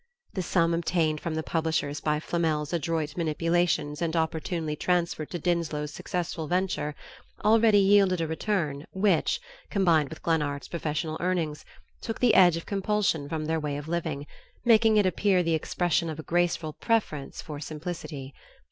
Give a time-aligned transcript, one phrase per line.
[0.33, 5.93] The sum obtained from the publishers by Flamel's adroit manipulations and opportunely transferred to Dinslow's
[5.93, 6.95] successful venture,
[7.45, 11.65] already yielded a return which, combined with Glennard's professional earnings,
[12.01, 14.25] took the edge of compulsion from their way of living,
[14.65, 18.33] making it appear the expression of a graceful preference for simplicity.